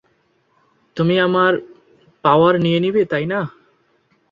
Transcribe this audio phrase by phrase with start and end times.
[0.97, 1.51] তুমি আমার
[2.23, 3.39] পাওয়ার নিয়ে নিবে, তাই না?